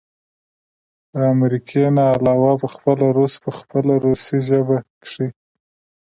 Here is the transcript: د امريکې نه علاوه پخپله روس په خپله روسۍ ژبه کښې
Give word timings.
د 1.13 1.15
امريکې 1.33 1.83
نه 1.95 2.03
علاوه 2.15 2.51
پخپله 2.63 3.07
روس 3.17 3.33
په 3.43 3.49
خپله 3.57 3.93
روسۍ 4.05 4.39
ژبه 4.49 4.77
کښې 5.01 5.27